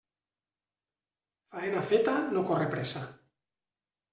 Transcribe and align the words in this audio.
Faena 1.51 1.83
feta 1.91 2.17
no 2.33 2.45
corre 2.49 2.69
pressa. 2.73 3.07